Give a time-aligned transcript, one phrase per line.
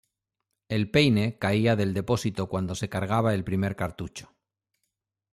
[0.67, 4.33] El peine caía del depósito cuando se cargaba el primer cartucho.